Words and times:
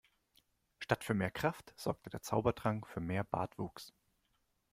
Statt 0.79 1.03
für 1.03 1.13
mehr 1.13 1.29
Kraft 1.29 1.75
sorgte 1.77 2.09
der 2.09 2.23
Zaubertrank 2.23 2.87
für 2.87 2.99
mehr 3.01 3.23
Bartwuchs. 3.23 3.93